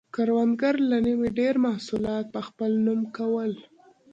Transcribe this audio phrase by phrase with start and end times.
[0.15, 3.51] کروندګرو له نییمه ډېر محصولات په خپل نوم کول.